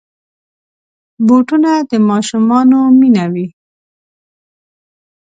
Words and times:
بوټونه 1.25 1.71
د 1.89 1.91
ماشومانو 2.09 2.79
مینه 2.99 3.25
وي. 3.33 3.47